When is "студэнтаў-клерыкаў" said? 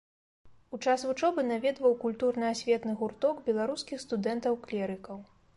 4.07-5.25